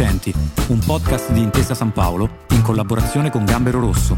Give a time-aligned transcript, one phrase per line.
[0.00, 0.32] Accenti,
[0.68, 4.16] un podcast di Intesa San Paolo in collaborazione con Gambero Rosso.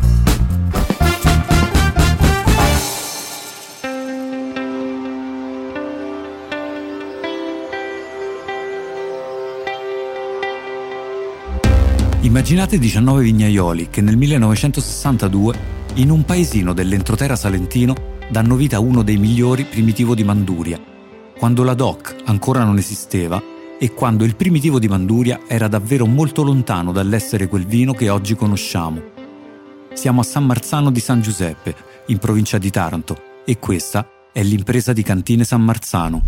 [12.20, 15.58] Immaginate 19 vignaioli che nel 1962,
[15.94, 17.94] in un paesino dell'entroterra salentino,
[18.28, 20.78] danno vita a uno dei migliori primitivo di Manduria,
[21.38, 23.49] quando la DOC ancora non esisteva
[23.82, 28.34] e quando il primitivo di Manduria era davvero molto lontano dall'essere quel vino che oggi
[28.34, 29.00] conosciamo.
[29.94, 31.74] Siamo a San Marzano di San Giuseppe,
[32.08, 36.20] in provincia di Taranto, e questa è l'impresa di Cantine San Marzano.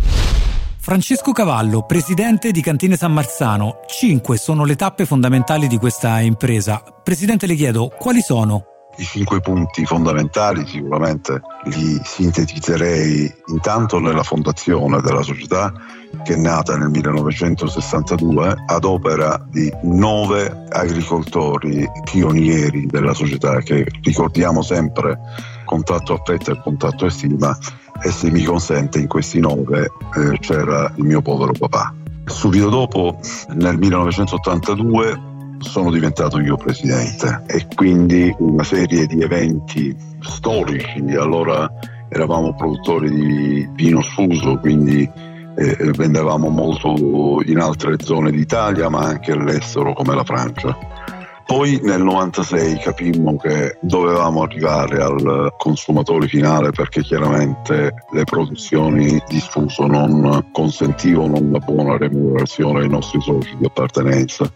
[0.79, 3.81] Francesco Cavallo, presidente di Cantine San Marzano.
[3.87, 6.83] Cinque sono le tappe fondamentali di questa impresa.
[7.05, 8.72] Presidente, le chiedo, quali sono?
[8.97, 15.73] I cinque punti fondamentali sicuramente li sintetizzerei intanto nella fondazione della società
[16.23, 24.63] che è nata nel 1962 ad opera di nove agricoltori pionieri della società che ricordiamo
[24.63, 25.19] sempre
[25.65, 27.57] contatto affetto e contatto estima
[28.03, 31.95] e se mi consente in questi nove eh, c'era il mio povero papà.
[32.25, 33.19] Subito dopo,
[33.55, 35.32] nel 1982,
[35.63, 37.43] sono diventato io presidente.
[37.47, 41.71] E quindi una serie di eventi storici, allora
[42.09, 45.09] eravamo produttori di vino sfuso, quindi
[45.57, 50.77] eh, vendevamo molto in altre zone d'Italia ma anche all'estero come la Francia.
[51.45, 59.41] Poi nel 96 capimmo che dovevamo arrivare al consumatore finale perché chiaramente le produzioni di
[59.41, 64.51] sfuso non consentivano una buona remunerazione ai nostri soci di appartenenza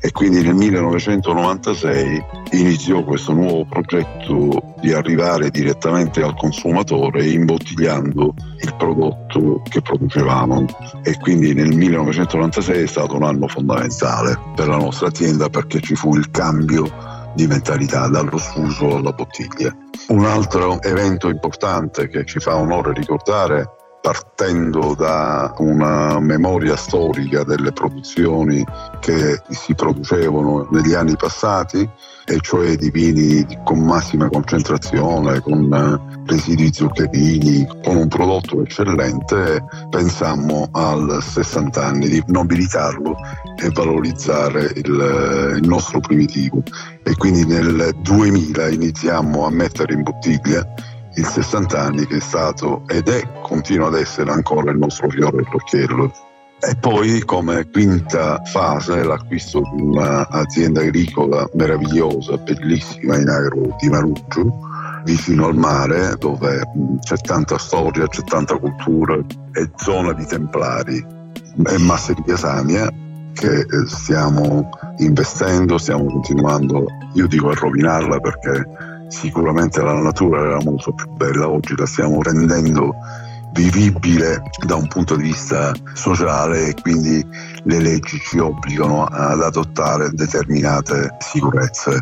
[0.00, 8.74] e quindi nel 1996 iniziò questo nuovo progetto di arrivare direttamente al consumatore imbottigliando il
[8.76, 10.66] prodotto che producevamo
[11.02, 15.94] e quindi nel 1996 è stato un anno fondamentale per la nostra azienda perché ci
[15.94, 19.74] fu il cambio di mentalità dallo sfuso alla bottiglia.
[20.08, 23.75] Un altro evento importante che ci fa onore ricordare
[24.06, 28.64] partendo da una memoria storica delle produzioni
[29.00, 31.90] che si producevano negli anni passati,
[32.24, 39.64] e cioè di vini con massima concentrazione, con eh, residui zuccherini, con un prodotto eccellente,
[39.90, 43.16] pensammo al 60 anni di nobilitarlo
[43.60, 46.62] e valorizzare il, il nostro primitivo.
[47.02, 50.64] E quindi nel 2000 iniziamo a mettere in bottiglia
[51.16, 55.44] il 60 anni che è stato ed è, continua ad essere ancora il nostro fiore
[55.44, 56.12] all'occhiello.
[56.58, 64.60] E poi come quinta fase l'acquisto di un'azienda agricola meravigliosa, bellissima in agro di Maruggio,
[65.04, 66.62] vicino al mare, dove
[67.00, 69.18] c'è tanta storia, c'è tanta cultura,
[69.52, 71.04] è zona di templari,
[71.62, 72.90] è Masseria Samia
[73.32, 78.64] che eh, stiamo investendo, stiamo continuando, io dico a rovinarla perché
[79.08, 82.94] sicuramente la natura era molto più bella, oggi la stiamo rendendo
[83.52, 87.26] vivibile da un punto di vista sociale e quindi
[87.62, 92.00] le leggi ci obbligano ad adottare determinate sicurezze.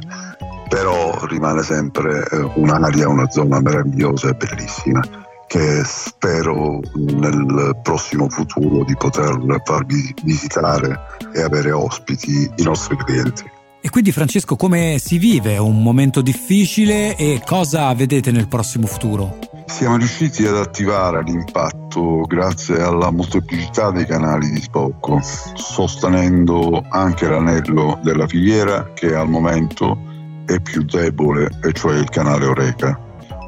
[0.69, 5.01] Però rimane sempre eh, un'area, una zona meravigliosa e bellissima
[5.47, 10.99] che spero nel prossimo futuro di poter farvi visitare
[11.33, 13.54] e avere ospiti i nostri clienti.
[13.85, 19.37] E quindi Francesco come si vive un momento difficile e cosa vedete nel prossimo futuro?
[19.67, 28.01] Siamo riusciti ad attivare l'impatto grazie alla molteplicità dei canali di sbocco, sostenendo anche l'anello
[28.03, 29.99] della filiera che al momento
[30.47, 32.99] è più debole, e cioè il canale Oreca.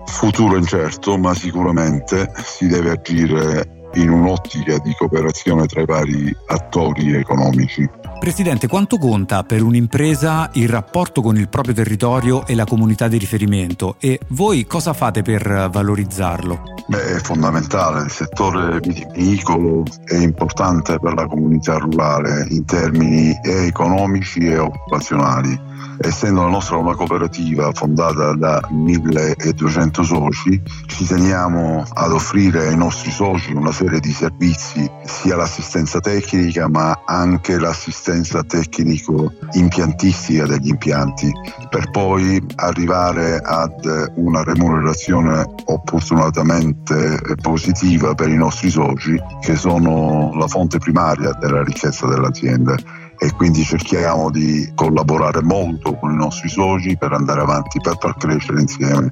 [0.04, 7.14] Futuro incerto, ma sicuramente si deve agire in un'ottica di cooperazione tra i vari attori
[7.14, 7.88] economici.
[8.18, 13.18] Presidente, quanto conta per un'impresa il rapporto con il proprio territorio e la comunità di
[13.18, 13.96] riferimento?
[14.00, 16.62] E voi cosa fate per valorizzarlo?
[16.88, 24.40] Beh, è fondamentale, il settore viticolo è importante per la comunità rurale in termini economici
[24.40, 25.74] e occupazionali.
[25.98, 33.10] Essendo la nostra una cooperativa fondata da 1200 soci, ci teniamo ad offrire ai nostri
[33.10, 38.05] soci una serie di servizi, sia l'assistenza tecnica ma anche l'assistenza
[38.42, 41.30] tecnico-impiantistica degli impianti,
[41.68, 50.46] per poi arrivare ad una remunerazione opportunatamente positiva per i nostri soci che sono la
[50.46, 52.76] fonte primaria della ricchezza dell'azienda.
[53.18, 58.14] E quindi cerchiamo di collaborare molto con i nostri soci per andare avanti, per far
[58.18, 59.10] crescere insieme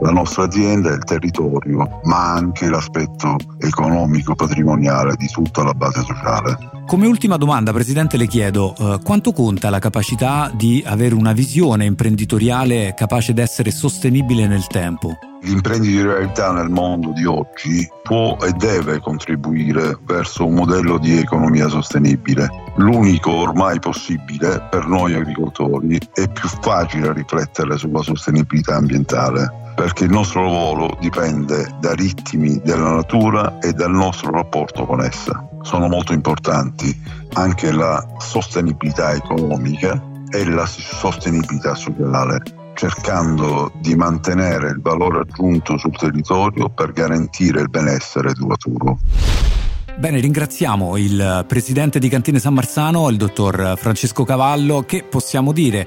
[0.00, 6.56] la nostra azienda, il territorio, ma anche l'aspetto economico, patrimoniale di tutta la base sociale.
[6.86, 11.84] Come ultima domanda, Presidente, le chiedo eh, quanto conta la capacità di avere una visione
[11.84, 15.16] imprenditoriale capace di essere sostenibile nel tempo?
[15.42, 22.48] L'imprenditorialità nel mondo di oggi può e deve contribuire verso un modello di economia sostenibile.
[22.76, 30.10] L'unico ormai possibile per noi agricoltori è più facile riflettere sulla sostenibilità ambientale perché il
[30.10, 35.48] nostro lavoro dipende dai ritmi della natura e dal nostro rapporto con essa.
[35.62, 36.94] Sono molto importanti
[37.32, 39.98] anche la sostenibilità economica
[40.28, 42.42] e la sostenibilità sociale
[42.74, 48.98] cercando di mantenere il valore aggiunto sul territorio per garantire il benessere duraturo.
[49.96, 55.86] Bene, ringraziamo il presidente di Cantine San Marzano, il dottor Francesco Cavallo, che possiamo dire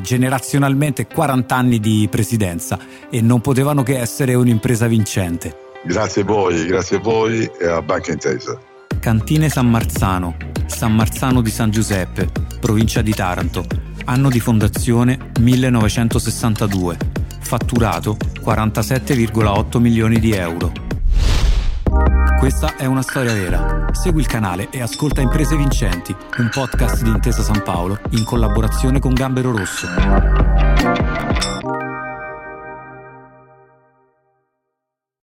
[0.00, 2.78] generazionalmente 40 anni di presidenza
[3.10, 5.56] e non potevano che essere un'impresa vincente.
[5.84, 8.60] Grazie a voi, grazie a voi e a Banca Intesa.
[9.00, 10.36] Cantine San Marzano,
[10.66, 12.28] San Marzano di San Giuseppe,
[12.60, 13.64] provincia di Taranto,
[14.04, 16.96] anno di fondazione 1962,
[17.40, 20.81] fatturato 47,8 milioni di euro.
[22.42, 23.86] Questa è una storia vera.
[23.92, 28.98] Segui il canale e ascolta Imprese Vincenti, un podcast di Intesa San Paolo in collaborazione
[28.98, 30.71] con Gambero Rosso.